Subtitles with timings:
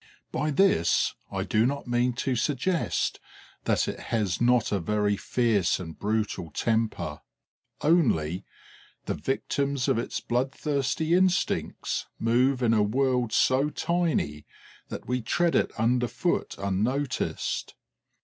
[0.31, 3.19] By this I do not mean to suggest
[3.65, 7.21] that it has not a very fierce and brutal temper;
[7.81, 8.43] only,
[9.05, 14.47] the victims of its bloodthirsty instincts move in a world so tiny
[14.89, 17.75] that we tread it under foot unnoticed.